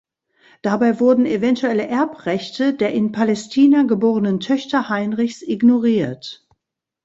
[0.63, 6.47] Dabei wurden eventuelle Erbrechte der in Palästina geborenen Töchter Heinrichs ignoriert.